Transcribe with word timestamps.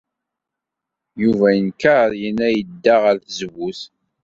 Yuba 1.21 1.47
yenker 1.57 2.09
yerna 2.21 2.47
yedda 2.51 2.95
ɣer 3.03 3.15
tzewwut. 3.19 3.81